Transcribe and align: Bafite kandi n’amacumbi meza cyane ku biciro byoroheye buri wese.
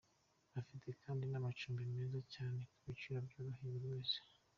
Bafite 0.53 0.87
kandi 1.03 1.23
n’amacumbi 1.27 1.81
meza 1.93 2.19
cyane 2.33 2.59
ku 2.73 2.79
biciro 2.93 3.17
byoroheye 3.27 3.67
buri 3.73 3.87
wese. 3.93 4.17